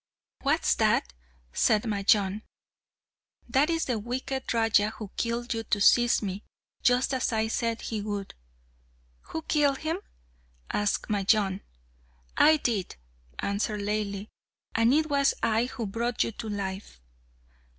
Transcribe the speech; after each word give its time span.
"What's 0.41 0.73
that?" 0.77 1.13
said 1.53 1.83
Majnun. 1.83 2.41
"That 3.47 3.69
is 3.69 3.85
the 3.85 3.99
wicked 3.99 4.51
Raja 4.51 4.89
who 4.97 5.11
killed 5.15 5.53
you 5.53 5.61
to 5.65 5.79
seize 5.79 6.23
me, 6.23 6.43
just 6.81 7.13
as 7.13 7.31
I 7.31 7.47
said 7.49 7.81
he 7.81 8.01
would." 8.01 8.33
"Who 9.29 9.43
killed 9.43 9.77
him?" 9.77 9.99
asked 10.71 11.07
Majnun. 11.07 11.61
"I 12.35 12.57
did," 12.57 12.95
answered 13.37 13.81
Laili, 13.81 14.29
"and 14.73 14.91
it 14.91 15.07
was 15.07 15.35
I 15.43 15.65
who 15.65 15.85
brought 15.85 16.23
you 16.23 16.31
to 16.31 16.49
life." 16.49 16.99